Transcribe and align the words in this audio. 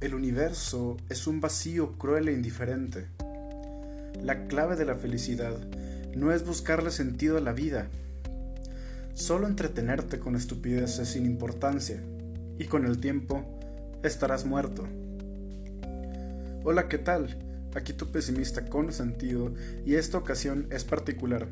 El 0.00 0.14
universo 0.14 0.96
es 1.10 1.26
un 1.26 1.42
vacío 1.42 1.98
cruel 1.98 2.28
e 2.28 2.32
indiferente. 2.32 3.08
La 4.22 4.46
clave 4.46 4.74
de 4.74 4.86
la 4.86 4.94
felicidad 4.94 5.52
no 6.16 6.32
es 6.32 6.46
buscarle 6.46 6.90
sentido 6.90 7.36
a 7.36 7.42
la 7.42 7.52
vida, 7.52 7.86
solo 9.12 9.46
entretenerte 9.46 10.18
con 10.18 10.36
estupideces 10.36 11.06
sin 11.06 11.26
importancia, 11.26 12.02
y 12.58 12.64
con 12.64 12.86
el 12.86 12.98
tiempo 12.98 13.44
estarás 14.02 14.46
muerto. 14.46 14.88
Hola, 16.64 16.88
¿qué 16.88 16.96
tal? 16.96 17.36
Aquí 17.74 17.92
tu 17.92 18.10
pesimista 18.10 18.64
con 18.64 18.94
sentido, 18.94 19.52
y 19.84 19.96
esta 19.96 20.16
ocasión 20.16 20.66
es 20.70 20.84
particular, 20.84 21.46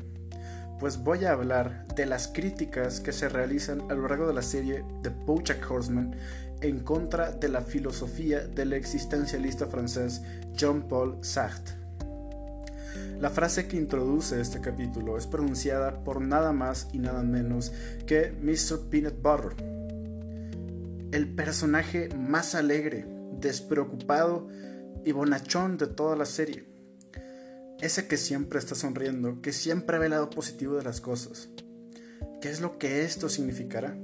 pues 0.79 1.03
voy 1.03 1.25
a 1.25 1.33
hablar 1.33 1.85
de 1.95 2.05
las 2.05 2.27
críticas 2.29 3.01
que 3.01 3.11
se 3.11 3.27
realizan 3.27 3.81
a 3.89 3.93
lo 3.93 4.07
largo 4.07 4.27
de 4.27 4.33
la 4.33 4.41
serie 4.41 4.85
de 5.01 5.09
Bojack 5.09 5.69
Horseman 5.69 6.15
en 6.61 6.79
contra 6.79 7.31
de 7.31 7.49
la 7.49 7.61
filosofía 7.61 8.39
del 8.39 8.73
existencialista 8.73 9.67
francés 9.67 10.21
Jean-Paul 10.53 11.17
Sartre. 11.21 11.75
La 13.19 13.29
frase 13.29 13.67
que 13.67 13.77
introduce 13.77 14.39
este 14.39 14.61
capítulo 14.61 15.17
es 15.17 15.27
pronunciada 15.27 16.03
por 16.03 16.21
nada 16.21 16.53
más 16.53 16.87
y 16.93 16.99
nada 16.99 17.23
menos 17.23 17.73
que 18.07 18.31
Mr. 18.41 18.89
Peanut 18.89 19.21
Butter, 19.21 19.55
el 21.11 21.27
personaje 21.35 22.09
más 22.15 22.55
alegre, 22.55 23.05
despreocupado 23.39 24.47
y 25.03 25.11
bonachón 25.11 25.77
de 25.77 25.87
toda 25.87 26.15
la 26.15 26.25
serie. 26.25 26.68
Ese 27.81 28.07
que 28.07 28.17
siempre 28.17 28.59
está 28.59 28.75
sonriendo, 28.75 29.41
que 29.41 29.53
siempre 29.53 29.99
ve 29.99 30.05
el 30.05 30.11
lado 30.11 30.29
positivo 30.29 30.75
de 30.75 30.83
las 30.83 31.01
cosas. 31.01 31.49
¿Qué 32.41 32.49
es 32.49 32.61
lo 32.61 32.77
que 32.77 33.03
esto 33.03 33.29
significará? 33.29 33.97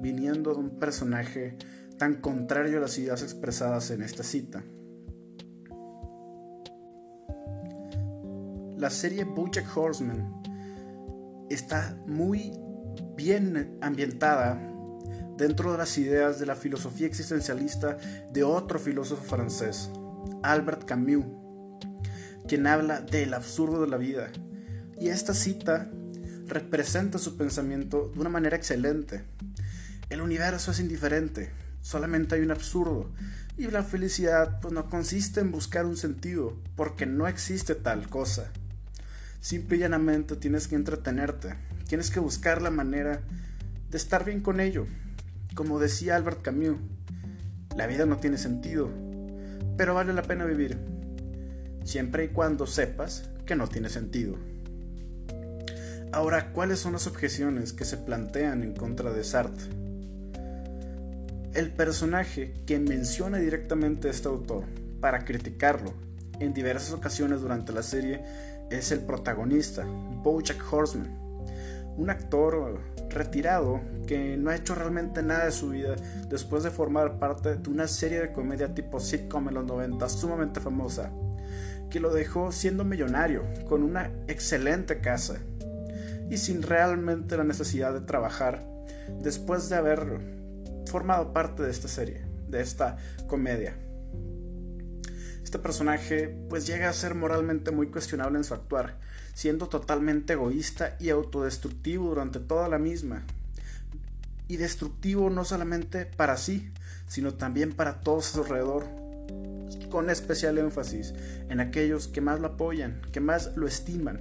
viniendo 0.00 0.52
de 0.52 0.60
un 0.60 0.70
personaje 0.78 1.56
tan 1.98 2.20
contrario 2.20 2.78
a 2.78 2.82
las 2.82 2.98
ideas 2.98 3.22
expresadas 3.22 3.90
en 3.90 4.02
esta 4.02 4.22
cita. 4.22 4.62
La 8.76 8.90
serie 8.90 9.24
Bojack 9.24 9.74
Horseman 9.76 10.42
está 11.48 11.98
muy 12.06 12.52
bien 13.16 13.78
ambientada 13.80 14.60
dentro 15.38 15.72
de 15.72 15.78
las 15.78 15.96
ideas 15.96 16.38
de 16.38 16.46
la 16.46 16.54
filosofía 16.54 17.06
existencialista 17.06 17.96
de 18.32 18.44
otro 18.44 18.78
filósofo 18.78 19.22
francés, 19.22 19.90
Albert 20.42 20.84
Camus, 20.84 21.24
quien 22.46 22.66
habla 22.66 23.00
del 23.00 23.34
absurdo 23.34 23.80
de 23.82 23.88
la 23.88 23.96
vida. 23.96 24.30
Y 24.98 25.08
esta 25.08 25.34
cita 25.34 25.90
representa 26.46 27.18
su 27.18 27.36
pensamiento 27.36 28.10
de 28.14 28.20
una 28.20 28.30
manera 28.30 28.56
excelente. 28.56 29.24
El 30.08 30.20
universo 30.20 30.70
es 30.70 30.80
indiferente, 30.80 31.50
solamente 31.82 32.36
hay 32.36 32.42
un 32.42 32.52
absurdo. 32.52 33.10
Y 33.58 33.66
la 33.68 33.82
felicidad 33.82 34.60
pues 34.60 34.72
no 34.72 34.88
consiste 34.88 35.40
en 35.40 35.50
buscar 35.50 35.86
un 35.86 35.96
sentido, 35.96 36.56
porque 36.76 37.06
no 37.06 37.26
existe 37.26 37.74
tal 37.74 38.08
cosa. 38.08 38.50
Simple 39.40 39.76
y 39.76 39.80
llanamente 39.80 40.36
tienes 40.36 40.68
que 40.68 40.76
entretenerte, 40.76 41.54
tienes 41.88 42.10
que 42.10 42.20
buscar 42.20 42.62
la 42.62 42.70
manera 42.70 43.22
de 43.90 43.96
estar 43.96 44.24
bien 44.24 44.40
con 44.40 44.60
ello. 44.60 44.86
Como 45.54 45.78
decía 45.78 46.16
Albert 46.16 46.42
Camus, 46.42 46.76
la 47.76 47.86
vida 47.86 48.06
no 48.06 48.18
tiene 48.18 48.38
sentido, 48.38 48.90
pero 49.76 49.94
vale 49.94 50.12
la 50.12 50.22
pena 50.22 50.44
vivir, 50.44 50.78
siempre 51.86 52.24
y 52.24 52.28
cuando 52.28 52.66
sepas 52.66 53.30
que 53.46 53.56
no 53.56 53.68
tiene 53.68 53.88
sentido. 53.88 54.36
Ahora, 56.12 56.52
¿cuáles 56.52 56.80
son 56.80 56.92
las 56.92 57.06
objeciones 57.06 57.72
que 57.72 57.84
se 57.84 57.96
plantean 57.96 58.62
en 58.62 58.74
contra 58.74 59.12
de 59.12 59.24
Sartre? 59.24 59.70
El 61.54 61.70
personaje 61.70 62.54
que 62.66 62.78
menciona 62.78 63.38
directamente 63.38 64.08
a 64.08 64.10
este 64.10 64.28
autor 64.28 64.64
para 65.00 65.24
criticarlo 65.24 65.94
en 66.40 66.52
diversas 66.52 66.92
ocasiones 66.92 67.40
durante 67.40 67.72
la 67.72 67.82
serie 67.82 68.22
es 68.70 68.92
el 68.92 69.00
protagonista, 69.00 69.84
Bojack 69.84 70.60
Horseman, 70.70 71.16
un 71.96 72.10
actor 72.10 72.78
retirado 73.08 73.80
que 74.06 74.36
no 74.36 74.50
ha 74.50 74.56
hecho 74.56 74.74
realmente 74.74 75.22
nada 75.22 75.46
de 75.46 75.52
su 75.52 75.70
vida 75.70 75.96
después 76.28 76.62
de 76.62 76.70
formar 76.70 77.18
parte 77.18 77.56
de 77.56 77.70
una 77.70 77.88
serie 77.88 78.20
de 78.20 78.32
comedia 78.32 78.74
tipo 78.74 79.00
sitcom 79.00 79.48
en 79.48 79.54
los 79.54 79.64
90 79.64 80.08
sumamente 80.08 80.60
famosa, 80.60 81.10
que 81.90 82.00
lo 82.00 82.12
dejó 82.12 82.52
siendo 82.52 82.84
millonario, 82.84 83.44
con 83.68 83.82
una 83.82 84.10
excelente 84.28 85.00
casa 85.00 85.38
y 86.30 86.38
sin 86.38 86.62
realmente 86.62 87.36
la 87.36 87.44
necesidad 87.44 87.92
de 87.92 88.00
trabajar 88.00 88.66
después 89.22 89.68
de 89.68 89.76
haber 89.76 90.20
formado 90.86 91.32
parte 91.32 91.62
de 91.62 91.70
esta 91.70 91.88
serie, 91.88 92.22
de 92.48 92.60
esta 92.60 92.96
comedia. 93.26 93.76
Este 95.42 95.58
personaje 95.58 96.36
pues 96.48 96.66
llega 96.66 96.88
a 96.88 96.92
ser 96.92 97.14
moralmente 97.14 97.70
muy 97.70 97.86
cuestionable 97.88 98.38
en 98.38 98.44
su 98.44 98.54
actuar, 98.54 98.98
siendo 99.32 99.68
totalmente 99.68 100.32
egoísta 100.32 100.96
y 100.98 101.10
autodestructivo 101.10 102.08
durante 102.08 102.40
toda 102.40 102.68
la 102.68 102.78
misma. 102.78 103.22
Y 104.48 104.56
destructivo 104.56 105.30
no 105.30 105.44
solamente 105.44 106.06
para 106.06 106.36
sí, 106.36 106.70
sino 107.06 107.34
también 107.34 107.72
para 107.72 108.00
todos 108.00 108.28
a 108.28 108.32
su 108.32 108.42
alrededor, 108.42 108.86
con 109.90 110.10
especial 110.10 110.58
énfasis 110.58 111.14
en 111.48 111.60
aquellos 111.60 112.08
que 112.08 112.20
más 112.20 112.40
lo 112.40 112.48
apoyan, 112.48 113.00
que 113.12 113.20
más 113.20 113.56
lo 113.56 113.66
estiman, 113.66 114.20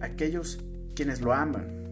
aquellos 0.00 0.58
quienes 0.94 1.20
lo 1.20 1.32
aman. 1.32 1.86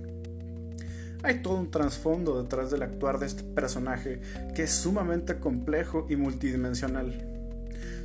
Hay 1.22 1.41
todo 1.41 1.56
un 1.56 1.70
trasfondo 1.70 2.43
detrás 2.43 2.70
del 2.70 2.82
actuar 2.82 3.19
de 3.19 3.26
este 3.26 3.43
personaje 3.43 4.20
que 4.54 4.64
es 4.64 4.70
sumamente 4.70 5.38
complejo 5.38 6.06
y 6.09 6.16
multidimensional. 6.16 7.26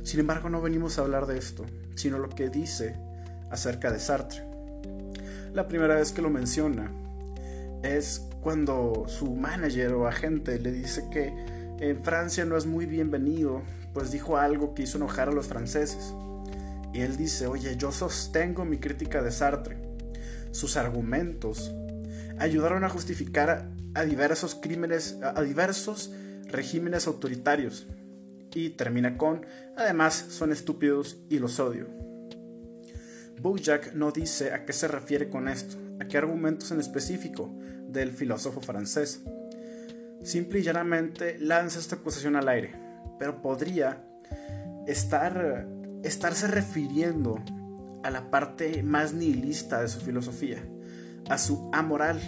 Sin 0.04 0.20
embargo, 0.20 0.48
no 0.48 0.62
venimos 0.62 0.98
a 0.98 1.02
hablar 1.02 1.26
de 1.26 1.36
esto, 1.36 1.66
sino 1.94 2.18
lo 2.18 2.30
que 2.30 2.48
dice 2.48 2.96
acerca 3.50 3.92
de 3.92 4.00
Sartre. 4.00 4.42
La 5.52 5.68
primera 5.68 5.96
vez 5.96 6.12
que 6.12 6.22
lo 6.22 6.30
menciona 6.30 6.90
es 7.82 8.22
cuando 8.40 9.04
su 9.06 9.34
manager 9.34 9.92
o 9.92 10.06
agente 10.06 10.58
le 10.58 10.72
dice 10.72 11.04
que 11.10 11.32
en 11.80 12.04
Francia 12.04 12.44
no 12.44 12.56
es 12.56 12.66
muy 12.66 12.86
bienvenido, 12.86 13.62
pues 13.94 14.10
dijo 14.10 14.36
algo 14.36 14.74
que 14.74 14.82
hizo 14.82 14.98
enojar 14.98 15.28
a 15.28 15.32
los 15.32 15.46
franceses. 15.46 16.14
Y 16.92 17.00
él 17.00 17.16
dice, 17.16 17.46
oye, 17.46 17.76
yo 17.76 17.90
sostengo 17.90 18.64
mi 18.64 18.78
crítica 18.78 19.22
de 19.22 19.32
Sartre. 19.32 19.78
Sus 20.50 20.76
argumentos 20.76 21.72
ayudaron 22.38 22.84
a 22.84 22.88
justificar 22.88 23.70
a 23.94 24.04
diversos 24.04 24.54
crímenes, 24.54 25.18
a 25.22 25.40
diversos 25.42 26.12
regímenes 26.48 27.06
autoritarios. 27.06 27.86
Y 28.52 28.70
termina 28.70 29.16
con, 29.16 29.46
además 29.76 30.26
son 30.28 30.52
estúpidos 30.52 31.18
y 31.28 31.38
los 31.38 31.60
odio. 31.60 31.86
Bojack 33.40 33.94
no 33.94 34.12
dice 34.12 34.52
a 34.52 34.66
qué 34.66 34.72
se 34.72 34.86
refiere 34.86 35.30
con 35.30 35.48
esto, 35.48 35.76
a 35.98 36.04
qué 36.06 36.18
argumentos 36.18 36.72
en 36.72 36.80
específico 36.80 37.56
del 37.88 38.10
filósofo 38.12 38.60
francés. 38.60 39.22
Simple 40.22 40.60
y 40.60 40.62
llanamente 40.62 41.38
lanza 41.38 41.78
esta 41.78 41.96
acusación 41.96 42.36
al 42.36 42.48
aire, 42.48 42.74
pero 43.18 43.40
podría 43.40 44.04
estar, 44.86 45.66
estarse 46.02 46.46
refiriendo 46.46 47.42
a 48.02 48.10
la 48.10 48.30
parte 48.30 48.82
más 48.82 49.12
nihilista 49.12 49.80
de 49.80 49.88
su 49.88 50.00
filosofía, 50.00 50.62
a 51.28 51.38
su 51.38 51.70
amoral, 51.72 52.20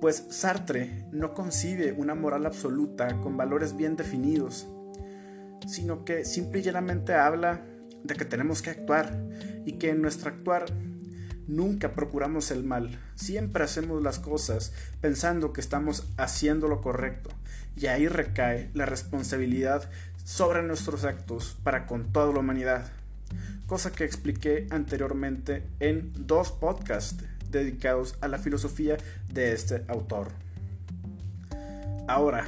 pues 0.00 0.26
Sartre 0.30 1.06
no 1.10 1.34
concibe 1.34 1.92
una 1.92 2.14
moral 2.14 2.46
absoluta 2.46 3.20
con 3.20 3.36
valores 3.36 3.76
bien 3.76 3.96
definidos, 3.96 4.66
sino 5.66 6.04
que 6.04 6.24
simple 6.24 6.60
y 6.60 6.62
llanamente 6.62 7.14
habla 7.14 7.60
de 8.04 8.14
que 8.14 8.24
tenemos 8.24 8.62
que 8.62 8.70
actuar 8.70 9.16
y 9.64 9.72
que 9.72 9.90
en 9.90 10.02
nuestro 10.02 10.30
actuar 10.30 10.66
nunca 11.48 11.94
procuramos 11.94 12.50
el 12.50 12.62
mal, 12.62 12.98
siempre 13.16 13.64
hacemos 13.64 14.02
las 14.02 14.20
cosas 14.20 14.72
pensando 15.00 15.52
que 15.52 15.60
estamos 15.60 16.06
haciendo 16.16 16.68
lo 16.68 16.80
correcto. 16.80 17.30
Y 17.76 17.86
ahí 17.86 18.06
recae 18.06 18.70
la 18.74 18.86
responsabilidad 18.86 19.88
sobre 20.24 20.62
nuestros 20.62 21.04
actos 21.04 21.56
para 21.64 21.86
con 21.86 22.12
toda 22.12 22.32
la 22.32 22.40
humanidad, 22.40 22.86
cosa 23.66 23.90
que 23.90 24.04
expliqué 24.04 24.66
anteriormente 24.70 25.64
en 25.80 26.12
dos 26.14 26.52
podcasts 26.52 27.24
dedicados 27.50 28.16
a 28.20 28.28
la 28.28 28.38
filosofía 28.38 28.98
de 29.32 29.52
este 29.52 29.84
autor. 29.88 30.28
Ahora, 32.06 32.46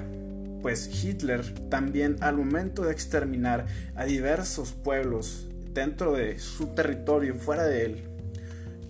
pues 0.63 1.05
Hitler 1.05 1.69
también 1.71 2.17
al 2.21 2.37
momento 2.37 2.85
de 2.85 2.93
exterminar 2.93 3.67
a 3.95 4.05
diversos 4.05 4.73
pueblos 4.73 5.47
dentro 5.73 6.13
de 6.13 6.39
su 6.39 6.69
territorio 6.75 7.35
y 7.35 7.39
fuera 7.39 7.65
de 7.65 7.85
él, 7.85 8.10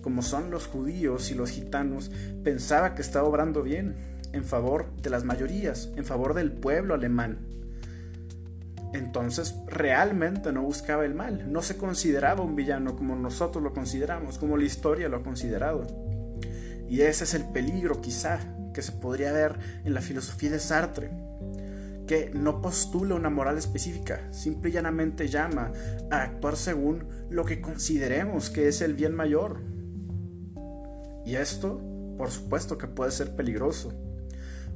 como 0.01 0.21
son 0.21 0.51
los 0.51 0.67
judíos 0.67 1.31
y 1.31 1.35
los 1.35 1.51
gitanos, 1.51 2.11
pensaba 2.43 2.95
que 2.95 3.01
estaba 3.01 3.27
obrando 3.27 3.63
bien, 3.63 3.95
en 4.33 4.45
favor 4.45 4.95
de 5.01 5.09
las 5.09 5.23
mayorías, 5.23 5.89
en 5.95 6.05
favor 6.05 6.33
del 6.33 6.51
pueblo 6.51 6.93
alemán. 6.93 7.39
Entonces 8.93 9.55
realmente 9.67 10.51
no 10.51 10.63
buscaba 10.63 11.05
el 11.05 11.15
mal, 11.15 11.51
no 11.51 11.61
se 11.61 11.77
consideraba 11.77 12.43
un 12.43 12.55
villano 12.55 12.95
como 12.95 13.15
nosotros 13.15 13.63
lo 13.63 13.73
consideramos, 13.73 14.37
como 14.37 14.57
la 14.57 14.65
historia 14.65 15.07
lo 15.09 15.17
ha 15.17 15.23
considerado. 15.23 15.87
Y 16.89 17.01
ese 17.01 17.23
es 17.23 17.33
el 17.33 17.45
peligro 17.45 18.01
quizá 18.01 18.39
que 18.73 18.81
se 18.81 18.91
podría 18.91 19.31
ver 19.31 19.55
en 19.85 19.93
la 19.93 20.01
filosofía 20.01 20.51
de 20.51 20.59
Sartre, 20.59 21.09
que 22.05 22.31
no 22.33 22.61
postula 22.61 23.15
una 23.15 23.29
moral 23.29 23.57
específica, 23.57 24.27
simple 24.31 24.69
y 24.69 24.73
llanamente 24.73 25.29
llama 25.29 25.71
a 26.09 26.23
actuar 26.23 26.57
según 26.57 27.05
lo 27.29 27.45
que 27.45 27.61
consideremos 27.61 28.49
que 28.49 28.67
es 28.67 28.81
el 28.81 28.93
bien 28.93 29.15
mayor. 29.15 29.61
Y 31.25 31.35
esto, 31.35 31.81
por 32.17 32.31
supuesto 32.31 32.77
que 32.77 32.87
puede 32.87 33.11
ser 33.11 33.35
peligroso. 33.35 33.93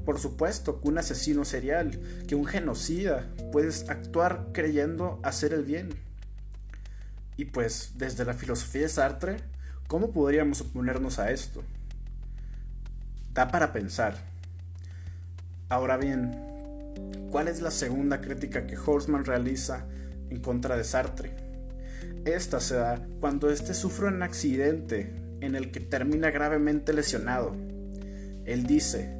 Por 0.06 0.20
supuesto 0.20 0.80
que 0.80 0.88
un 0.88 1.00
asesino 1.00 1.46
serial, 1.46 2.00
que 2.28 2.36
un 2.36 2.46
genocida, 2.46 3.28
puedes 3.52 3.90
actuar 3.90 4.48
creyendo 4.54 5.20
hacer 5.24 5.54
el 5.54 5.64
bien. 5.64 5.90
Y 7.38 7.46
pues, 7.46 7.94
desde 7.96 8.24
la 8.24 8.36
filosofía 8.36 8.84
de 8.84 8.90
Sartre, 8.90 9.38
¿cómo 9.88 10.12
podríamos 10.12 10.62
oponernos 10.62 11.18
a 11.18 11.32
esto? 11.32 11.64
Da 13.34 13.50
para 13.50 13.74
pensar. 13.74 14.16
Ahora 15.68 15.98
bien, 15.98 16.40
¿cuál 17.32 17.48
es 17.48 17.62
la 17.62 17.72
segunda 17.72 18.22
crítica 18.22 18.68
que 18.68 18.78
Horstman 18.78 19.26
realiza 19.26 19.86
en 20.30 20.40
contra 20.40 20.78
de 20.78 20.84
Sartre? 20.84 21.36
Esta 22.26 22.60
se 22.60 22.76
da 22.76 23.04
cuando 23.20 23.50
éste 23.50 23.74
sufre 23.74 24.08
un 24.08 24.22
accidente 24.22 25.25
en 25.46 25.56
el 25.56 25.72
que 25.72 25.80
termina 25.80 26.32
gravemente 26.32 26.94
lesionado. 26.94 27.56
Él 28.46 28.66
dice, 28.66 29.16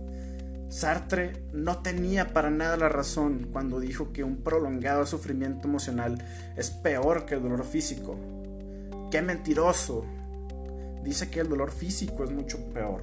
Sartre 0.70 1.34
no 1.54 1.80
tenía 1.80 2.34
para 2.34 2.50
nada 2.50 2.78
la 2.78 2.90
razón 2.90 3.48
cuando 3.52 3.80
dijo 3.80 4.12
que 4.12 4.24
un 4.24 4.38
prolongado 4.38 5.06
sufrimiento 5.06 5.68
emocional 5.68 6.18
es 6.58 6.70
peor 6.70 7.26
que 7.26 7.36
el 7.36 7.44
dolor 7.44 7.64
físico. 7.64 8.18
¡Qué 9.10 9.22
mentiroso! 9.22 10.06
Dice 11.04 11.30
que 11.30 11.40
el 11.40 11.50
dolor 11.50 11.72
físico 11.72 12.24
es 12.24 12.32
mucho 12.32 12.58
peor. 12.74 13.02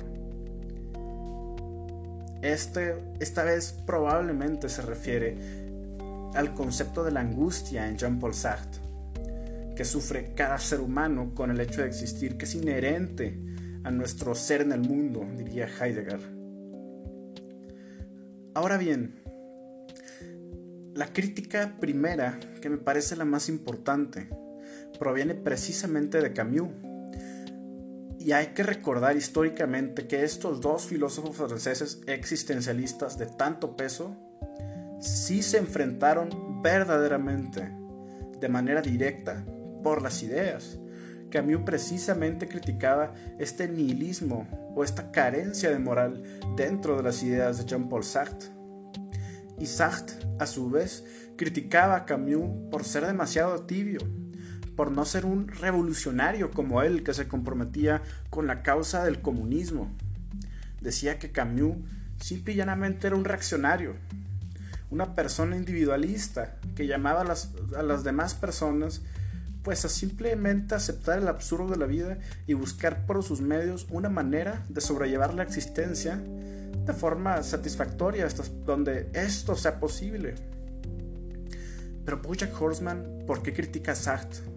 Este, 2.43 2.97
esta 3.21 3.45
vez 3.45 3.73
probablemente 3.87 4.69
se 4.69 4.83
refiere 4.83 5.39
al 6.35 6.55
concepto 6.55 7.05
de 7.05 7.13
la 7.13 7.21
angustia 7.21 7.89
en 7.89 7.97
Jean-Paul 7.97 8.35
Sartre, 8.35 8.81
que 9.75 9.85
sufre 9.85 10.33
cada 10.35 10.59
ser 10.59 10.81
humano 10.81 11.35
con 11.35 11.51
el 11.51 11.61
hecho 11.61 11.83
de 11.83 11.89
existir, 11.89 12.37
que 12.37 12.45
es 12.45 12.55
inherente 12.55 13.39
a 13.85 13.91
nuestro 13.91 14.35
ser 14.35 14.63
en 14.63 14.73
el 14.73 14.81
mundo, 14.81 15.27
diría 15.37 15.69
Heidegger. 15.69 16.21
Ahora 18.55 18.77
bien, 18.77 19.15
la 20.95 21.13
crítica 21.13 21.77
primera, 21.81 22.39
que 22.61 22.69
me 22.69 22.77
parece 22.77 23.17
la 23.17 23.25
más 23.25 23.49
importante, 23.49 24.29
proviene 24.99 25.35
precisamente 25.35 26.21
de 26.21 26.33
Camus, 26.33 26.71
y 28.19 28.33
hay 28.33 28.49
que 28.49 28.63
recordar 28.63 29.17
históricamente 29.17 30.07
que 30.07 30.23
estos 30.23 30.61
dos 30.61 30.87
filósofos 30.87 31.37
franceses 31.37 32.03
existencialistas 32.07 33.19
de 33.19 33.27
tanto 33.27 33.77
peso 33.77 34.17
sí 35.01 35.43
se 35.43 35.59
enfrentaron 35.59 36.63
verdaderamente, 36.63 37.73
de 38.39 38.49
manera 38.49 38.81
directa, 38.81 39.45
por 39.83 40.03
las 40.03 40.23
ideas. 40.23 40.79
Camus 41.31 41.63
precisamente 41.65 42.47
criticaba 42.47 43.15
este 43.39 43.67
nihilismo 43.67 44.47
o 44.77 44.85
esta 44.85 45.11
carencia 45.11 45.71
de 45.71 45.79
moral 45.79 46.23
dentro 46.57 46.97
de 46.97 47.03
las 47.03 47.23
ideas 47.23 47.59
de 47.59 47.65
Jean-Paul 47.65 48.05
Sartre. 48.05 48.51
Y 49.59 49.67
Sartre, 49.67 50.17
a 50.39 50.47
su 50.47 50.71
vez, 50.71 51.05
criticaba 51.37 51.97
a 51.97 52.05
Camus 52.05 52.71
por 52.71 52.85
ser 52.85 53.07
demasiado 53.07 53.63
tibio, 53.63 54.01
por 54.77 54.91
no 54.91 55.05
ser 55.05 55.25
un 55.25 55.49
revolucionario 55.49 56.51
como 56.51 56.83
él 56.83 57.03
que 57.03 57.15
se 57.15 57.29
comprometía 57.29 58.03
con 58.31 58.47
la 58.47 58.63
causa 58.63 59.05
del 59.05 59.23
comunismo. 59.23 59.91
Decía 60.81 61.19
que 61.19 61.33
Camus 61.33 61.77
simple 62.21 62.53
y 62.53 62.57
llanamente 62.57 63.07
era 63.07 63.17
un 63.17 63.25
reaccionario, 63.25 63.95
una 64.91 65.15
persona 65.15 65.57
individualista 65.57 66.57
que 66.75 66.87
llamaba 66.87 67.23
a 67.23 67.25
las, 67.25 67.53
a 67.77 67.83
las 67.83 68.05
demás 68.05 68.35
personas 68.35 69.01
pues 69.63 69.85
a 69.85 69.89
simplemente 69.89 70.75
aceptar 70.75 71.19
el 71.19 71.29
absurdo 71.29 71.71
de 71.71 71.77
la 71.77 71.87
vida 71.87 72.19
y 72.47 72.55
buscar 72.55 73.07
por 73.07 73.23
sus 73.23 73.41
medios 73.41 73.87
una 73.91 74.09
manera 74.09 74.65
de 74.69 74.81
sobrellevar 74.81 75.35
la 75.35 75.43
existencia 75.43 76.17
de 76.17 76.93
forma 76.93 77.43
satisfactoria 77.43 78.27
hasta 78.27 78.43
donde 78.67 79.09
esto 79.13 79.57
sea 79.57 79.79
posible. 79.79 80.35
Pero 82.05 82.19
Bojack 82.19 82.61
Horseman, 82.61 83.25
¿por 83.27 83.43
qué 83.43 83.53
critica 83.53 83.93
a 83.93 83.95
Sartre? 83.95 84.53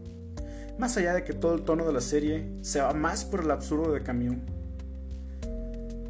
más 0.77 0.97
allá 0.97 1.13
de 1.13 1.23
que 1.23 1.33
todo 1.33 1.55
el 1.55 1.63
tono 1.63 1.85
de 1.85 1.93
la 1.93 2.01
serie 2.01 2.47
se 2.61 2.81
va 2.81 2.93
más 2.93 3.25
por 3.25 3.41
el 3.41 3.51
absurdo 3.51 3.91
de 3.91 4.03
Camus. 4.03 4.37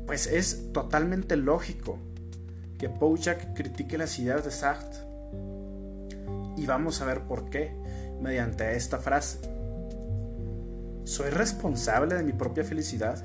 Pues 0.05 0.27
es 0.27 0.71
totalmente 0.71 1.35
lógico 1.35 1.99
que 2.77 2.87
Bojack 2.87 3.53
critique 3.53 3.97
las 3.97 4.17
ideas 4.19 4.43
de 4.43 4.51
Sartre. 4.51 4.99
Y 6.57 6.65
vamos 6.65 7.01
a 7.01 7.05
ver 7.05 7.21
por 7.21 7.49
qué 7.49 7.75
mediante 8.21 8.75
esta 8.75 8.99
frase. 8.99 9.39
¿Soy 11.05 11.29
responsable 11.29 12.15
de 12.15 12.23
mi 12.23 12.33
propia 12.33 12.63
felicidad? 12.63 13.23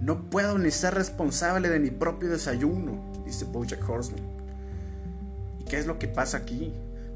No 0.00 0.30
puedo 0.30 0.56
ni 0.58 0.70
ser 0.70 0.94
responsable 0.94 1.68
de 1.68 1.80
mi 1.80 1.90
propio 1.90 2.28
desayuno, 2.28 3.12
dice 3.24 3.44
Bojack 3.44 3.88
Horseman. 3.88 4.22
¿Y 5.58 5.64
qué 5.64 5.78
es 5.78 5.86
lo 5.86 5.98
que 5.98 6.06
pasa 6.06 6.38
aquí? 6.38 6.72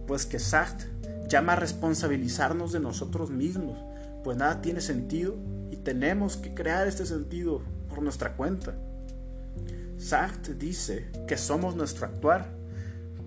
Pues 0.08 0.26
que 0.26 0.40
Sartre 0.40 0.88
llama 1.28 1.52
a 1.52 1.56
responsabilizarnos 1.56 2.72
de 2.72 2.80
nosotros 2.80 3.30
mismos, 3.30 3.78
pues 4.24 4.36
nada 4.36 4.60
tiene 4.60 4.80
sentido 4.80 5.36
y 5.70 5.76
tenemos 5.76 6.36
que 6.36 6.52
crear 6.52 6.88
este 6.88 7.06
sentido 7.06 7.62
por 7.88 8.02
nuestra 8.02 8.34
cuenta. 8.34 8.74
Sartre 9.96 10.54
dice 10.54 11.10
que 11.28 11.36
somos 11.36 11.76
nuestro 11.76 12.06
actuar, 12.06 12.50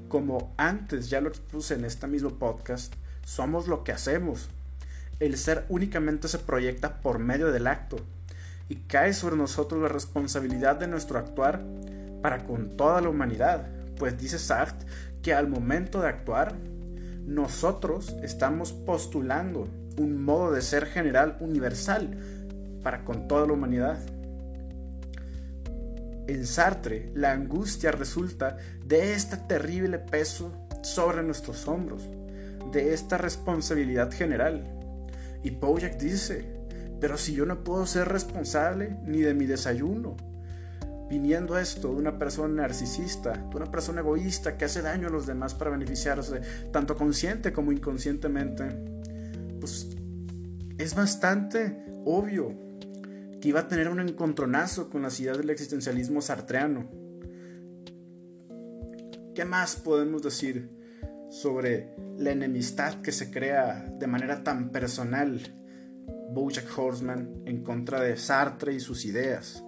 como 0.10 0.54
antes 0.58 1.10
ya 1.10 1.22
lo 1.22 1.30
expuse 1.30 1.76
en 1.76 1.86
este 1.86 2.08
mismo 2.08 2.38
podcast, 2.38 2.94
somos 3.26 3.68
lo 3.68 3.84
que 3.84 3.92
hacemos. 3.92 4.48
El 5.20 5.38
ser 5.38 5.66
únicamente 5.68 6.30
se 6.30 6.40
proyecta 6.40 7.02
por 7.02 7.20
medio 7.20 7.52
del 7.52 7.68
acto 7.68 7.98
y 8.70 8.76
cae 8.76 9.14
sobre 9.14 9.36
nosotros 9.36 9.82
la 9.82 9.90
responsabilidad 9.90 10.78
de 10.78 10.88
nuestro 10.88 11.20
actuar 11.20 11.62
para 12.22 12.44
con 12.46 12.78
toda 12.78 13.02
la 13.02 13.10
humanidad, 13.10 13.68
pues 13.98 14.18
dice 14.18 14.40
Sartre 14.40 14.88
que 15.22 15.34
al 15.34 15.48
momento 15.48 16.02
de 16.02 16.08
actuar 16.08 16.56
nosotros 17.26 18.16
estamos 18.22 18.72
postulando 18.72 19.68
un 19.98 20.24
modo 20.24 20.52
de 20.52 20.62
ser 20.62 20.86
general 20.86 21.38
universal 21.40 22.18
para 22.84 23.04
con 23.04 23.28
toda 23.28 23.48
la 23.48 23.54
humanidad. 23.54 23.98
En 26.28 26.46
Sartre, 26.46 27.12
la 27.16 27.32
angustia 27.32 27.92
resulta 27.92 28.58
de 28.84 29.14
este 29.14 29.38
terrible 29.38 29.98
peso 30.00 30.52
sobre 30.84 31.24
nuestros 31.24 31.68
hombros, 31.68 32.04
de 32.72 32.94
esta 32.94 33.18
responsabilidad 33.18 34.12
general. 34.12 34.64
Y 35.44 35.52
Bojack 35.52 35.98
dice, 35.98 36.46
pero 37.00 37.18
si 37.18 37.34
yo 37.34 37.46
no 37.46 37.64
puedo 37.64 37.86
ser 37.86 38.08
responsable 38.08 38.98
ni 39.06 39.22
de 39.22 39.34
mi 39.34 39.46
desayuno, 39.46 40.16
viniendo 41.10 41.58
esto 41.58 41.90
de 41.90 41.96
una 41.96 42.18
persona 42.18 42.64
narcisista, 42.64 43.34
de 43.34 43.58
una 43.58 43.70
persona 43.70 44.02
egoísta 44.02 44.58
que 44.58 44.66
hace 44.66 44.82
daño 44.82 45.08
a 45.08 45.12
los 45.12 45.28
demás 45.28 45.54
para 45.54 45.72
beneficiarse, 45.72 46.42
tanto 46.72 46.96
consciente 46.96 47.54
como 47.54 47.72
inconscientemente, 47.72 48.66
pues 49.60 49.90
es 50.78 50.96
bastante 50.96 51.86
obvio 52.06 52.54
que 53.40 53.50
iba 53.50 53.62
a 53.62 53.68
tener 53.68 53.90
un 53.90 54.00
encontronazo 54.00 54.90
con 54.90 55.04
las 55.04 55.20
ideas 55.20 55.38
del 55.38 55.50
existencialismo 55.50 56.22
sartreano. 56.22 56.90
¿Qué 59.36 59.46
más 59.46 59.76
podemos 59.76 60.24
decir 60.24 60.75
sobre 61.36 61.94
la 62.18 62.32
enemistad 62.32 63.02
que 63.02 63.12
se 63.12 63.30
crea 63.30 63.86
de 64.00 64.08
manera 64.08 64.42
tan 64.46 64.70
personal 64.70 65.42
Bojack 66.32 66.66
Horseman 66.78 67.42
en 67.46 67.62
contra 67.62 68.00
de 68.00 68.16
Sartre 68.16 68.74
y 68.74 68.80
sus 68.80 69.04
ideas? 69.04 69.62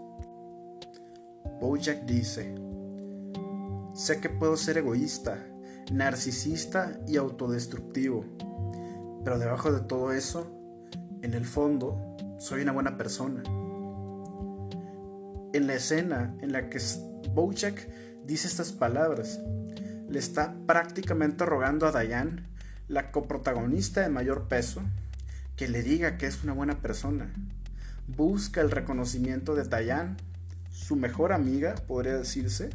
Bojack 1.59 2.05
dice, 2.05 2.55
sé 3.93 4.21
que 4.21 4.29
puedo 4.29 4.55
ser 4.55 4.77
egoísta, 4.77 5.45
narcisista 5.91 7.01
y 7.05 7.17
autodestructivo, 7.17 8.23
pero 9.25 9.37
debajo 9.37 9.69
de 9.73 9.81
todo 9.81 10.13
eso, 10.13 10.49
en 11.21 11.33
el 11.33 11.43
fondo, 11.43 12.15
soy 12.39 12.61
una 12.61 12.71
buena 12.71 12.95
persona. 12.95 13.43
En 15.51 15.67
la 15.67 15.73
escena 15.73 16.33
en 16.39 16.53
la 16.53 16.69
que 16.69 16.79
Bojack 17.33 17.89
dice 18.25 18.47
estas 18.47 18.71
palabras, 18.71 19.41
le 20.09 20.19
está 20.19 20.55
prácticamente 20.65 21.45
rogando 21.45 21.87
a 21.87 21.99
Diane, 21.99 22.43
la 22.87 23.11
coprotagonista 23.11 24.01
de 24.01 24.09
mayor 24.09 24.47
peso, 24.47 24.81
que 25.55 25.67
le 25.67 25.83
diga 25.83 26.17
que 26.17 26.27
es 26.27 26.43
una 26.43 26.53
buena 26.53 26.81
persona. 26.81 27.29
Busca 28.07 28.61
el 28.61 28.71
reconocimiento 28.71 29.55
de 29.55 29.63
Diane 29.63 30.15
su 30.71 30.95
mejor 30.95 31.33
amiga, 31.33 31.75
podría 31.75 32.17
decirse, 32.17 32.69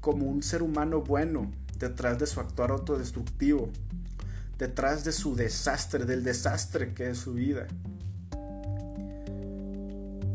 como 0.00 0.26
un 0.26 0.42
ser 0.42 0.62
humano 0.62 1.00
bueno 1.00 1.50
detrás 1.78 2.18
de 2.18 2.26
su 2.26 2.40
actuar 2.40 2.70
autodestructivo, 2.70 3.70
detrás 4.58 5.04
de 5.04 5.12
su 5.12 5.34
desastre, 5.34 6.04
del 6.04 6.24
desastre 6.24 6.92
que 6.92 7.10
es 7.10 7.18
su 7.18 7.34
vida. 7.34 7.66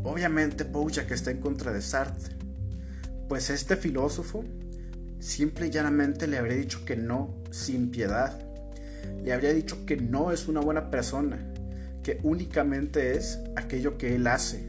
Obviamente 0.02 0.64
que 1.06 1.14
está 1.14 1.30
en 1.30 1.40
contra 1.40 1.72
de 1.72 1.82
Sartre, 1.82 2.34
pues 3.28 3.50
este 3.50 3.76
filósofo 3.76 4.44
simple 5.20 5.66
y 5.66 5.70
llanamente 5.70 6.26
le 6.26 6.38
habría 6.38 6.56
dicho 6.56 6.84
que 6.84 6.96
no 6.96 7.34
sin 7.50 7.90
piedad. 7.90 8.38
Le 9.22 9.32
habría 9.32 9.52
dicho 9.52 9.84
que 9.86 9.96
no 9.96 10.32
es 10.32 10.48
una 10.48 10.60
buena 10.60 10.90
persona, 10.90 11.38
que 12.02 12.20
únicamente 12.22 13.16
es 13.16 13.38
aquello 13.56 13.98
que 13.98 14.14
él 14.14 14.26
hace, 14.26 14.68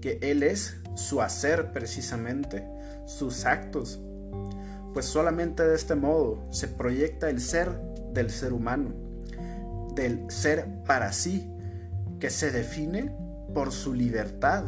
que 0.00 0.18
él 0.22 0.42
es 0.42 0.76
su 0.94 1.22
hacer 1.22 1.72
precisamente, 1.72 2.66
sus 3.06 3.44
actos, 3.44 4.00
pues 4.92 5.06
solamente 5.06 5.66
de 5.66 5.74
este 5.74 5.94
modo 5.94 6.46
se 6.50 6.68
proyecta 6.68 7.30
el 7.30 7.40
ser 7.40 7.70
del 8.12 8.30
ser 8.30 8.52
humano, 8.52 8.94
del 9.94 10.30
ser 10.30 10.66
para 10.86 11.12
sí, 11.12 11.48
que 12.20 12.30
se 12.30 12.50
define 12.50 13.14
por 13.54 13.72
su 13.72 13.94
libertad. 13.94 14.64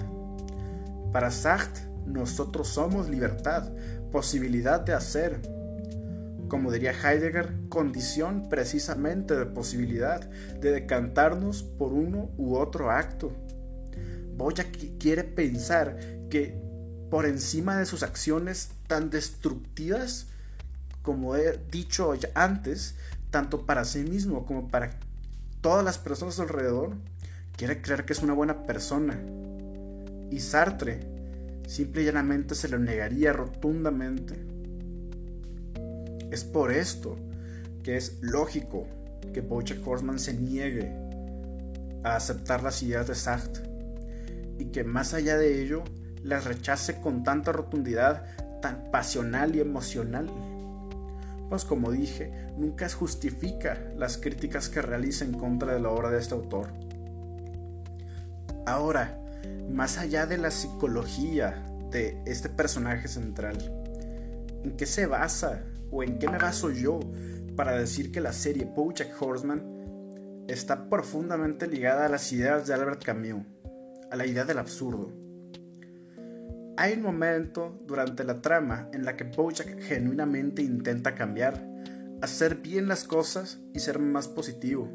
Para 1.12 1.30
Sartre, 1.30 1.84
nosotros 2.06 2.68
somos 2.68 3.08
libertad, 3.08 3.70
posibilidad 4.10 4.80
de 4.80 4.94
hacer. 4.94 5.40
Como 6.48 6.70
diría 6.70 6.92
Heidegger, 6.92 7.52
condición 7.68 8.48
precisamente 8.48 9.34
de 9.34 9.46
posibilidad 9.46 10.20
de 10.20 10.70
decantarnos 10.70 11.62
por 11.62 11.92
uno 11.92 12.30
u 12.36 12.56
otro 12.56 12.90
acto. 12.90 13.32
Boya 14.36 14.66
quiere 14.98 15.24
pensar 15.24 15.96
que 16.28 16.60
por 17.10 17.26
encima 17.26 17.78
de 17.78 17.86
sus 17.86 18.02
acciones 18.02 18.70
tan 18.86 19.10
destructivas, 19.10 20.26
como 21.02 21.36
he 21.36 21.60
dicho 21.70 22.12
antes, 22.34 22.96
tanto 23.30 23.66
para 23.66 23.84
sí 23.84 24.00
mismo 24.00 24.46
como 24.46 24.68
para 24.68 24.98
todas 25.60 25.84
las 25.84 25.98
personas 25.98 26.38
alrededor, 26.40 26.96
quiere 27.56 27.80
creer 27.80 28.04
que 28.04 28.12
es 28.12 28.22
una 28.22 28.32
buena 28.32 28.64
persona. 28.64 29.20
Y 30.30 30.40
Sartre 30.40 31.13
simple 31.66 32.02
y 32.02 32.04
llanamente 32.06 32.54
se 32.54 32.68
lo 32.68 32.78
negaría 32.78 33.32
rotundamente. 33.32 34.34
Es 36.30 36.44
por 36.44 36.72
esto 36.72 37.16
que 37.82 37.96
es 37.96 38.18
lógico 38.22 38.86
que 39.32 39.40
Bojack 39.40 39.86
Horseman 39.86 40.18
se 40.18 40.34
niegue 40.34 40.92
a 42.02 42.16
aceptar 42.16 42.62
las 42.62 42.82
ideas 42.82 43.06
de 43.06 43.14
Sartre 43.14 43.64
y 44.58 44.66
que 44.66 44.84
más 44.84 45.14
allá 45.14 45.36
de 45.36 45.62
ello 45.62 45.84
las 46.22 46.44
rechace 46.44 47.00
con 47.00 47.22
tanta 47.22 47.52
rotundidad, 47.52 48.24
tan 48.60 48.90
pasional 48.90 49.54
y 49.54 49.60
emocional. 49.60 50.30
Pues 51.48 51.64
como 51.64 51.92
dije, 51.92 52.32
nunca 52.56 52.88
justifica 52.88 53.78
las 53.96 54.16
críticas 54.16 54.68
que 54.68 54.82
realiza 54.82 55.24
en 55.24 55.34
contra 55.34 55.74
de 55.74 55.80
la 55.80 55.90
obra 55.90 56.10
de 56.10 56.18
este 56.18 56.34
autor. 56.34 56.68
Ahora, 58.66 59.20
más 59.70 59.98
allá 59.98 60.26
de 60.26 60.38
la 60.38 60.50
psicología 60.50 61.66
de 61.90 62.20
este 62.26 62.48
personaje 62.48 63.08
central, 63.08 63.56
¿en 64.62 64.76
qué 64.76 64.86
se 64.86 65.06
basa 65.06 65.64
o 65.90 66.02
en 66.02 66.18
qué 66.18 66.28
me 66.28 66.38
baso 66.38 66.70
yo 66.70 67.00
para 67.56 67.76
decir 67.76 68.10
que 68.10 68.20
la 68.20 68.32
serie 68.32 68.64
BoJack 68.64 69.20
Horseman 69.20 70.44
está 70.48 70.88
profundamente 70.88 71.66
ligada 71.66 72.06
a 72.06 72.08
las 72.08 72.32
ideas 72.32 72.66
de 72.66 72.74
Albert 72.74 73.04
Camus, 73.04 73.44
a 74.10 74.16
la 74.16 74.26
idea 74.26 74.44
del 74.44 74.58
absurdo? 74.58 75.24
Hay 76.76 76.94
un 76.94 77.02
momento 77.02 77.78
durante 77.86 78.24
la 78.24 78.42
trama 78.42 78.88
en 78.92 79.04
la 79.04 79.16
que 79.16 79.22
Bojack 79.22 79.80
genuinamente 79.80 80.60
intenta 80.60 81.14
cambiar, 81.14 81.64
hacer 82.20 82.56
bien 82.56 82.88
las 82.88 83.04
cosas 83.04 83.60
y 83.72 83.78
ser 83.78 84.00
más 84.00 84.26
positivo. 84.26 84.88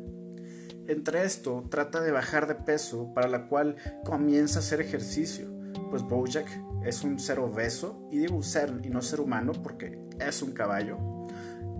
Entre 0.89 1.24
esto, 1.24 1.67
trata 1.69 2.01
de 2.01 2.12
bajar 2.12 2.48
de 2.48 2.55
peso, 2.55 3.13
para 3.13 3.27
la 3.27 3.46
cual 3.46 3.75
comienza 4.03 4.58
a 4.58 4.63
hacer 4.63 4.81
ejercicio, 4.81 5.48
pues 5.91 6.01
Bojack 6.01 6.48
es 6.84 7.03
un 7.03 7.19
ser 7.19 7.38
obeso, 7.38 8.08
y 8.12 8.17
digo 8.17 8.41
ser 8.41 8.81
y 8.84 8.89
no 8.89 9.03
ser 9.03 9.19
humano 9.22 9.51
porque 9.51 10.00
es 10.19 10.41
un 10.41 10.51
caballo. 10.51 10.98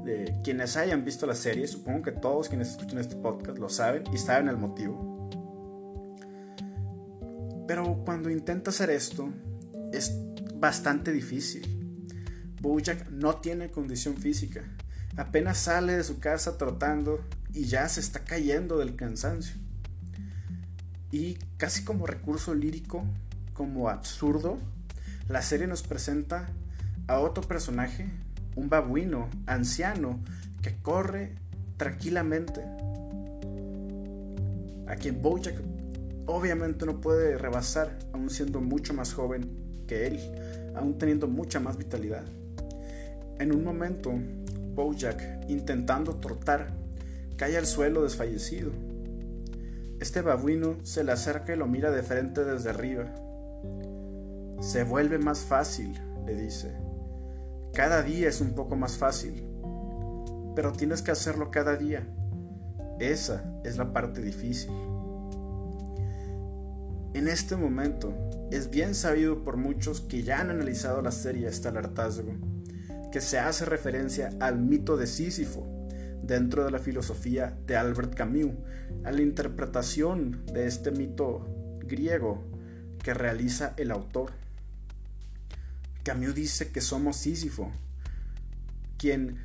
De 0.06 0.40
quienes 0.44 0.78
hayan 0.78 1.04
visto 1.04 1.26
la 1.26 1.34
serie, 1.34 1.68
supongo 1.68 2.04
que 2.04 2.12
todos 2.12 2.50
quienes 2.50 2.70
escuchan 2.70 3.00
este 3.00 3.16
podcast 3.16 3.58
lo 3.58 3.68
saben 3.68 4.04
y 4.14 4.20
saben 4.20 4.48
el 4.48 4.58
motivo. 4.58 5.28
Pero 7.68 8.04
cuando 8.06 8.30
intenta 8.30 8.70
hacer 8.70 8.92
esto, 8.92 9.34
es 9.92 10.16
bastante 10.54 11.12
difícil. 11.12 12.14
Bojack 12.62 13.10
no 13.10 13.38
tiene 13.38 13.72
condición 13.72 14.18
física. 14.18 14.66
Apenas 15.18 15.58
sale 15.58 15.98
de 15.98 16.04
su 16.04 16.20
casa 16.20 16.60
trotando 16.60 17.22
y 17.54 17.66
ya 17.66 17.88
se 17.90 18.00
está 18.00 18.20
cayendo 18.20 18.78
del 18.78 18.96
cansancio. 18.96 19.56
Y 21.12 21.36
casi 21.58 21.84
como 21.84 22.06
recurso 22.06 22.54
lírico, 22.54 23.04
como 23.54 23.90
absurdo, 23.90 24.60
la 25.28 25.42
serie 25.42 25.68
nos 25.68 25.84
presenta 25.84 26.50
a 27.08 27.20
otro 27.20 27.44
personaje, 27.44 28.08
un 28.56 28.70
babuino 28.70 29.30
anciano 29.48 30.20
que 30.62 30.76
corre 30.82 31.36
tranquilamente, 31.78 32.62
a 34.88 34.96
quien 34.96 35.22
Bojack 35.22 35.56
obviamente 36.26 36.86
no 36.86 37.02
puede 37.02 37.38
rebasar, 37.38 37.98
aún 38.14 38.30
siendo 38.30 38.62
mucho 38.62 38.94
más 38.94 39.14
joven 39.14 39.50
que 39.88 40.08
él, 40.08 40.20
aún 40.76 40.98
teniendo 40.98 41.28
mucha 41.28 41.60
más 41.60 41.78
vitalidad. 41.78 42.24
En 43.40 43.52
un 43.52 43.64
momento, 43.64 44.14
Bojack, 44.76 45.50
intentando 45.50 46.16
trotar, 46.16 46.72
cae 47.40 47.58
al 47.58 47.66
suelo 47.66 48.04
desfallecido. 48.04 48.72
Este 50.02 50.22
babuino 50.22 50.76
se 50.84 51.06
le 51.06 51.14
acerca 51.14 51.54
y 51.54 51.56
lo 51.56 51.68
mira 51.68 51.90
de 51.90 52.04
frente 52.04 52.44
desde 52.44 52.70
arriba. 52.70 53.06
Se 54.60 54.84
vuelve 54.84 55.20
más 55.20 55.40
fácil, 55.40 55.98
le 56.26 56.36
dice. 56.36 56.76
Cada 57.74 58.04
día 58.04 58.28
es 58.28 58.42
un 58.42 58.56
poco 58.56 58.76
más 58.76 58.98
fácil, 58.98 59.42
pero 60.54 60.74
tienes 60.74 61.02
que 61.02 61.12
hacerlo 61.12 61.50
cada 61.50 61.78
día. 61.78 62.06
Esa 63.00 63.62
es 63.64 63.78
la 63.78 63.94
parte 63.94 64.22
difícil. 64.22 64.72
En 67.14 67.30
este 67.30 67.56
momento, 67.56 68.14
es 68.52 68.70
bien 68.70 68.94
sabido 68.94 69.46
por 69.46 69.56
muchos 69.56 70.02
que 70.02 70.24
ya 70.24 70.42
han 70.42 70.50
analizado 70.50 71.02
la 71.02 71.12
serie 71.12 71.48
hasta 71.48 71.70
el 71.70 71.78
hartazgo, 71.78 72.34
que 73.14 73.22
se 73.22 73.40
hace 73.40 73.64
referencia 73.64 74.32
al 74.42 74.60
mito 74.60 74.98
de 74.98 75.08
Sísifo 75.08 75.79
dentro 76.30 76.64
de 76.64 76.72
la 76.72 76.78
filosofía 76.78 77.58
de 77.66 77.76
Albert 77.76 78.14
Camus, 78.14 78.54
a 79.04 79.12
la 79.12 79.22
interpretación 79.22 80.46
de 80.46 80.68
este 80.68 80.92
mito 80.92 81.48
griego 81.80 82.46
que 83.04 83.16
realiza 83.16 83.74
el 83.78 83.90
autor. 83.90 84.32
Camus 86.04 86.36
dice 86.36 86.72
que 86.72 86.82
somos 86.82 87.18
Sísifo, 87.18 87.72
quien 88.98 89.40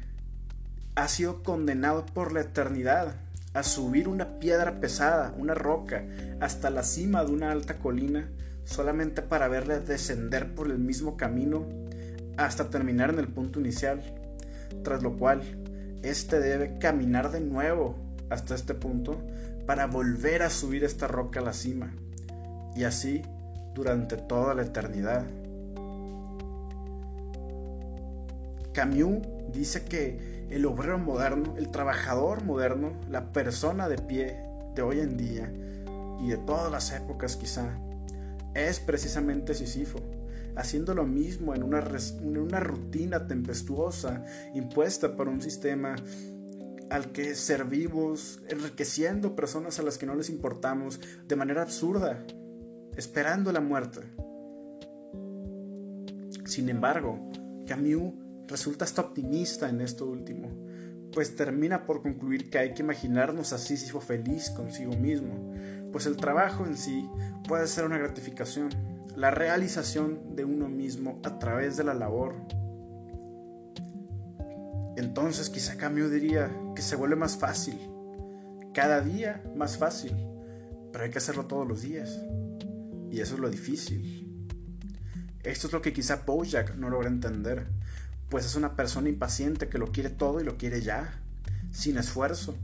ha 0.94 1.08
sido 1.08 1.42
condenado 1.42 2.04
por 2.04 2.32
la 2.32 2.42
eternidad 2.42 3.16
a 3.54 3.62
subir 3.62 4.06
una 4.06 4.38
piedra 4.38 4.78
pesada, 4.78 5.34
una 5.38 5.54
roca, 5.54 6.04
hasta 6.40 6.68
la 6.68 6.82
cima 6.82 7.24
de 7.24 7.32
una 7.32 7.50
alta 7.50 7.78
colina, 7.78 8.28
solamente 8.64 9.22
para 9.22 9.48
verle 9.48 9.80
descender 9.80 10.54
por 10.54 10.70
el 10.70 10.78
mismo 10.78 11.16
camino 11.16 11.66
hasta 12.36 12.68
terminar 12.68 13.10
en 13.10 13.20
el 13.20 13.28
punto 13.28 13.60
inicial, 13.60 14.02
tras 14.82 15.02
lo 15.02 15.16
cual 15.16 15.63
éste 16.04 16.40
debe 16.40 16.78
caminar 16.78 17.30
de 17.30 17.40
nuevo 17.40 17.96
hasta 18.30 18.54
este 18.54 18.74
punto 18.74 19.20
para 19.66 19.86
volver 19.86 20.42
a 20.42 20.50
subir 20.50 20.84
esta 20.84 21.08
roca 21.08 21.40
a 21.40 21.42
la 21.42 21.52
cima, 21.52 21.94
y 22.76 22.84
así 22.84 23.22
durante 23.74 24.16
toda 24.16 24.54
la 24.54 24.62
eternidad. 24.62 25.24
Camus 28.72 29.22
dice 29.52 29.84
que 29.84 30.46
el 30.50 30.66
obrero 30.66 30.98
moderno, 30.98 31.54
el 31.56 31.70
trabajador 31.70 32.44
moderno, 32.44 32.92
la 33.08 33.32
persona 33.32 33.88
de 33.88 33.98
pie 33.98 34.42
de 34.74 34.82
hoy 34.82 35.00
en 35.00 35.16
día 35.16 35.50
y 36.20 36.28
de 36.28 36.36
todas 36.38 36.70
las 36.70 36.92
épocas 36.92 37.36
quizá, 37.36 37.78
es 38.54 38.80
precisamente 38.80 39.54
Sísifo, 39.54 40.00
haciendo 40.56 40.94
lo 40.94 41.06
mismo 41.06 41.54
en 41.54 41.62
una, 41.62 41.80
rutina 42.60 43.26
tempestuosa 43.26 44.24
impuesta 44.54 45.16
por 45.16 45.28
un 45.28 45.42
sistema 45.42 45.96
al 46.90 47.12
que 47.12 47.34
servimos, 47.34 48.40
enriqueciendo 48.48 49.34
personas 49.34 49.78
a 49.78 49.82
las 49.82 49.98
que 49.98 50.06
no 50.06 50.14
les 50.14 50.30
importamos 50.30 51.00
de 51.26 51.36
manera 51.36 51.62
absurda, 51.62 52.24
esperando 52.96 53.52
la 53.52 53.60
muerte. 53.60 54.00
Sin 56.44 56.68
embargo, 56.68 57.30
Camus 57.66 58.14
resulta 58.46 58.84
hasta 58.84 59.02
optimista 59.02 59.68
en 59.68 59.80
esto 59.80 60.06
último, 60.06 60.50
pues 61.12 61.34
termina 61.34 61.86
por 61.86 62.02
concluir 62.02 62.50
que 62.50 62.58
hay 62.58 62.74
que 62.74 62.82
imaginarnos 62.82 63.52
a 63.52 63.58
Sísifo 63.58 64.00
feliz 64.00 64.50
consigo 64.50 64.94
mismo, 64.94 65.52
pues 65.90 66.06
el 66.06 66.16
trabajo 66.16 66.66
en 66.66 66.76
sí 66.76 67.08
puede 67.48 67.66
ser 67.66 67.84
una 67.84 67.98
gratificación, 67.98 68.70
la 69.16 69.30
realización 69.30 70.34
de 70.34 70.44
uno 70.44 70.68
mismo 70.68 71.20
a 71.24 71.38
través 71.38 71.76
de 71.76 71.84
la 71.84 71.94
labor. 71.94 72.34
Entonces 74.96 75.50
quizá 75.50 75.76
Camus 75.76 76.10
diría 76.10 76.50
que 76.74 76.82
se 76.82 76.96
vuelve 76.96 77.16
más 77.16 77.36
fácil, 77.36 77.78
cada 78.72 79.00
día 79.00 79.42
más 79.56 79.78
fácil, 79.78 80.14
pero 80.92 81.04
hay 81.04 81.10
que 81.10 81.18
hacerlo 81.18 81.46
todos 81.46 81.66
los 81.66 81.82
días. 81.82 82.20
Y 83.10 83.20
eso 83.20 83.34
es 83.34 83.40
lo 83.40 83.50
difícil. 83.50 84.48
Esto 85.44 85.66
es 85.66 85.72
lo 85.72 85.82
que 85.82 85.92
quizá 85.92 86.22
Bojack 86.24 86.76
no 86.76 86.88
logra 86.88 87.08
entender, 87.08 87.66
pues 88.30 88.46
es 88.46 88.56
una 88.56 88.74
persona 88.76 89.08
impaciente 89.08 89.68
que 89.68 89.78
lo 89.78 89.92
quiere 89.92 90.10
todo 90.10 90.40
y 90.40 90.44
lo 90.44 90.56
quiere 90.56 90.80
ya, 90.80 91.20
sin 91.70 91.98
esfuerzo, 91.98 92.56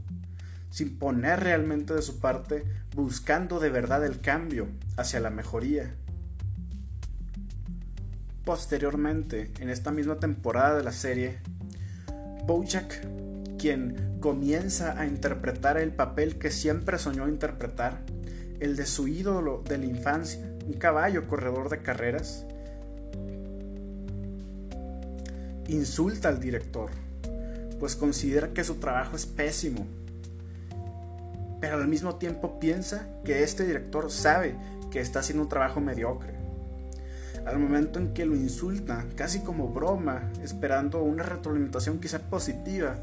sin 0.69 0.97
poner 0.97 1.41
realmente 1.41 1.93
de 1.93 2.01
su 2.01 2.19
parte, 2.19 2.63
buscando 2.95 3.59
de 3.59 3.69
verdad 3.69 4.05
el 4.05 4.19
cambio 4.19 4.67
hacia 4.97 5.19
la 5.19 5.29
mejoría. 5.29 5.95
Posteriormente, 8.45 9.51
en 9.59 9.69
esta 9.69 9.91
misma 9.91 10.15
temporada 10.15 10.75
de 10.75 10.83
la 10.83 10.91
serie, 10.91 11.37
Bojack, 12.47 13.05
quien 13.59 14.17
comienza 14.19 14.99
a 14.99 15.05
interpretar 15.05 15.77
el 15.77 15.91
papel 15.91 16.39
que 16.39 16.49
siempre 16.49 16.97
soñó 16.97 17.27
interpretar, 17.27 17.99
el 18.59 18.75
de 18.75 18.87
su 18.87 19.07
ídolo 19.07 19.61
de 19.69 19.77
la 19.77 19.85
infancia, 19.85 20.39
un 20.65 20.73
caballo 20.73 21.27
corredor 21.27 21.69
de 21.69 21.83
carreras, 21.83 22.47
insulta 25.67 26.29
al 26.29 26.39
director, 26.39 26.89
pues 27.79 27.95
considera 27.95 28.53
que 28.53 28.63
su 28.63 28.75
trabajo 28.75 29.15
es 29.15 29.27
pésimo, 29.27 29.85
pero 31.59 31.75
al 31.75 31.87
mismo 31.87 32.15
tiempo 32.15 32.59
piensa 32.59 33.07
que 33.23 33.43
este 33.43 33.67
director 33.67 34.11
sabe 34.11 34.55
que 34.89 34.99
está 34.99 35.19
haciendo 35.19 35.43
un 35.43 35.49
trabajo 35.49 35.79
mediocre 35.79 36.40
al 37.45 37.59
momento 37.59 37.99
en 37.99 38.13
que 38.13 38.25
lo 38.25 38.35
insulta, 38.35 39.05
casi 39.15 39.39
como 39.39 39.69
broma, 39.69 40.31
esperando 40.43 41.03
una 41.03 41.23
retroalimentación 41.23 41.99
quizá 41.99 42.19
positiva, 42.19 42.95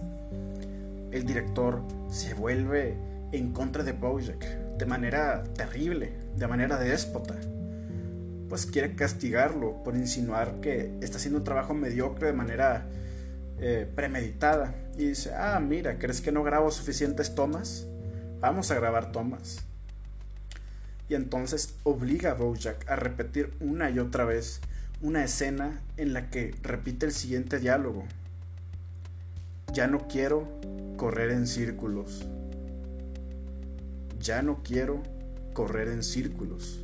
el 1.11 1.25
director 1.25 1.83
se 2.11 2.35
vuelve 2.35 2.97
en 3.33 3.52
contra 3.52 3.83
de 3.83 3.92
Bojack 3.92 4.45
de 4.78 4.87
manera 4.87 5.45
terrible, 5.54 6.12
de 6.37 6.47
manera 6.47 6.78
déspota. 6.78 7.35
Pues 8.49 8.64
quiere 8.64 8.95
castigarlo 8.95 9.83
por 9.83 9.97
insinuar 9.97 10.61
que 10.61 10.97
está 11.00 11.18
haciendo 11.18 11.38
un 11.38 11.45
trabajo 11.45 11.75
mediocre 11.75 12.28
de 12.28 12.33
manera 12.33 12.87
eh, 13.59 13.90
premeditada. 13.95 14.75
Y 14.97 15.09
dice, 15.09 15.35
ah, 15.35 15.61
mira, 15.61 15.99
¿crees 15.99 16.21
que 16.21 16.33
no 16.33 16.42
grabo 16.42 16.71
suficientes 16.71 17.35
tomas? 17.35 17.87
Vamos 18.40 18.71
a 18.71 18.76
grabar 18.76 19.12
tomas 19.12 19.68
y 21.09 21.15
entonces 21.15 21.75
obliga 21.85 22.33
a 22.33 22.35
Bojack 22.35 22.88
a 22.88 22.97
repetir 22.97 23.53
una 23.61 23.91
y 23.91 23.99
otra 23.99 24.25
vez 24.25 24.61
una 25.00 25.25
escena 25.25 25.81
en 25.97 26.12
la 26.12 26.29
que 26.29 26.55
repite 26.62 27.07
el 27.07 27.12
siguiente 27.12 27.59
diálogo. 27.59 28.05
Ya 29.73 29.87
no 29.87 30.07
quiero 30.09 30.49
correr 30.97 31.31
en 31.31 31.47
círculos. 31.47 32.27
Ya 34.21 34.43
no 34.43 34.62
quiero 34.62 35.03
correr 35.55 35.88
en 35.88 36.03
círculos. 36.03 36.81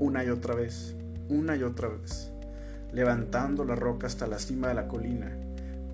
Una 0.00 0.24
y 0.24 0.30
otra 0.30 0.54
vez, 0.54 0.94
una 1.28 1.56
y 1.56 1.62
otra 1.62 1.88
vez, 1.88 2.30
levantando 2.92 3.64
la 3.64 3.76
roca 3.76 4.06
hasta 4.06 4.26
la 4.26 4.38
cima 4.38 4.68
de 4.68 4.74
la 4.74 4.88
colina, 4.88 5.30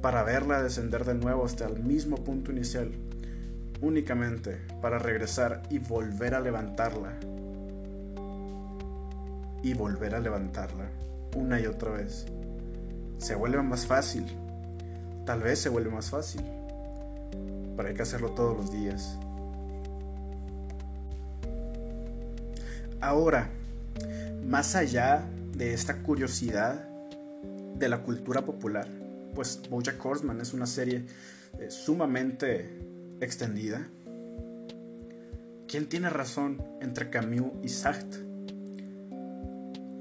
para 0.00 0.22
verla 0.22 0.62
descender 0.62 1.04
de 1.04 1.14
nuevo 1.14 1.44
hasta 1.44 1.66
el 1.66 1.82
mismo 1.82 2.22
punto 2.24 2.52
inicial, 2.52 2.92
únicamente 3.80 4.58
para 4.80 4.98
regresar 4.98 5.62
y 5.68 5.78
volver 5.78 6.34
a 6.34 6.40
levantarla 6.40 7.18
y 9.62 9.74
volver 9.74 10.14
a 10.14 10.20
levantarla 10.20 10.90
una 11.34 11.60
y 11.60 11.66
otra 11.66 11.92
vez. 11.92 12.26
Se 13.18 13.34
vuelve 13.34 13.62
más 13.62 13.86
fácil. 13.86 14.24
Tal 15.24 15.40
vez 15.40 15.58
se 15.58 15.68
vuelve 15.68 15.90
más 15.90 16.10
fácil. 16.10 16.42
Pero 17.76 17.88
hay 17.88 17.94
que 17.94 18.02
hacerlo 18.02 18.30
todos 18.30 18.56
los 18.56 18.72
días. 18.72 19.18
Ahora, 23.00 23.50
más 24.44 24.74
allá 24.74 25.24
de 25.52 25.74
esta 25.74 26.02
curiosidad 26.02 26.88
de 27.74 27.88
la 27.88 28.02
cultura 28.02 28.44
popular, 28.44 28.88
pues 29.34 29.60
Bojack 29.68 30.04
Horseman 30.04 30.40
es 30.40 30.54
una 30.54 30.66
serie 30.66 31.04
eh, 31.58 31.70
sumamente 31.70 32.70
extendida. 33.20 33.86
¿Quién 35.68 35.88
tiene 35.88 36.08
razón 36.08 36.62
entre 36.80 37.10
Camus 37.10 37.52
y 37.62 37.68
Sartre? 37.68 38.25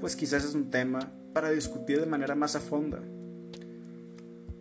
Pues 0.00 0.16
quizás 0.16 0.44
es 0.44 0.54
un 0.54 0.70
tema 0.70 1.12
para 1.32 1.50
discutir 1.50 2.00
de 2.00 2.06
manera 2.06 2.34
más 2.34 2.56
a 2.56 2.60
fondo. 2.60 2.98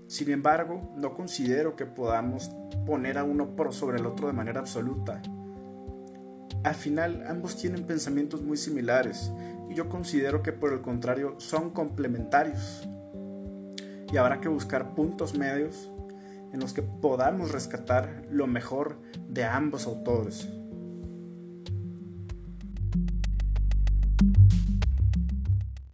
Sin 0.07 0.29
embargo, 0.29 0.93
no 0.97 1.13
considero 1.13 1.75
que 1.75 1.85
podamos 1.85 2.51
poner 2.85 3.17
a 3.17 3.23
uno 3.23 3.55
por 3.55 3.73
sobre 3.73 3.97
el 3.97 4.05
otro 4.05 4.27
de 4.27 4.33
manera 4.33 4.59
absoluta. 4.59 5.21
Al 6.63 6.75
final, 6.75 7.25
ambos 7.27 7.55
tienen 7.57 7.85
pensamientos 7.85 8.41
muy 8.41 8.57
similares 8.57 9.31
y 9.69 9.75
yo 9.75 9.89
considero 9.89 10.41
que 10.41 10.51
por 10.51 10.73
el 10.73 10.81
contrario 10.81 11.35
son 11.39 11.71
complementarios. 11.71 12.87
Y 14.11 14.17
habrá 14.17 14.41
que 14.41 14.47
buscar 14.47 14.95
puntos 14.95 15.37
medios 15.37 15.91
en 16.53 16.59
los 16.59 16.73
que 16.73 16.81
podamos 16.81 17.51
rescatar 17.51 18.23
lo 18.29 18.47
mejor 18.47 18.97
de 19.27 19.43
ambos 19.43 19.87
autores. 19.87 20.47